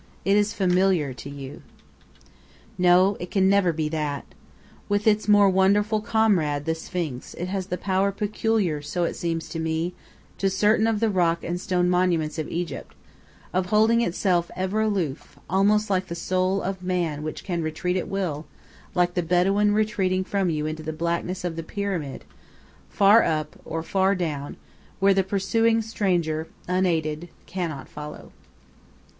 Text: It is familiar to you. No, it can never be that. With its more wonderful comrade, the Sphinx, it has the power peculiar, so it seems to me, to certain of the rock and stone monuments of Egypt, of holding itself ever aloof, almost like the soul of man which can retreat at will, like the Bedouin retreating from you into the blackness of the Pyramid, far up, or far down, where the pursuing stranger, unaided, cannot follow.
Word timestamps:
It 0.25 0.35
is 0.35 0.51
familiar 0.51 1.13
to 1.13 1.29
you. 1.29 1.61
No, 2.75 3.17
it 3.19 3.29
can 3.29 3.47
never 3.47 3.71
be 3.71 3.87
that. 3.89 4.25
With 4.89 5.05
its 5.05 5.27
more 5.27 5.47
wonderful 5.47 6.01
comrade, 6.01 6.65
the 6.65 6.73
Sphinx, 6.73 7.35
it 7.35 7.49
has 7.49 7.67
the 7.67 7.77
power 7.77 8.11
peculiar, 8.11 8.81
so 8.81 9.03
it 9.03 9.15
seems 9.15 9.47
to 9.49 9.59
me, 9.59 9.93
to 10.39 10.49
certain 10.49 10.87
of 10.87 11.01
the 11.01 11.09
rock 11.11 11.43
and 11.43 11.61
stone 11.61 11.87
monuments 11.87 12.39
of 12.39 12.49
Egypt, 12.49 12.95
of 13.53 13.67
holding 13.67 14.01
itself 14.01 14.49
ever 14.55 14.81
aloof, 14.81 15.37
almost 15.47 15.91
like 15.91 16.07
the 16.07 16.15
soul 16.15 16.63
of 16.63 16.81
man 16.81 17.21
which 17.21 17.43
can 17.43 17.61
retreat 17.61 17.95
at 17.95 18.07
will, 18.09 18.47
like 18.95 19.13
the 19.13 19.21
Bedouin 19.21 19.71
retreating 19.71 20.23
from 20.23 20.49
you 20.49 20.65
into 20.65 20.81
the 20.81 20.91
blackness 20.93 21.43
of 21.43 21.55
the 21.55 21.61
Pyramid, 21.61 22.25
far 22.89 23.21
up, 23.21 23.55
or 23.63 23.83
far 23.83 24.15
down, 24.15 24.57
where 24.99 25.13
the 25.13 25.21
pursuing 25.23 25.79
stranger, 25.79 26.47
unaided, 26.67 27.29
cannot 27.45 27.87
follow. 27.87 28.31